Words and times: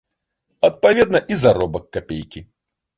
Адпаведна, 0.69 1.23
і 1.35 1.39
заробак 1.45 1.85
капейкі. 1.95 2.39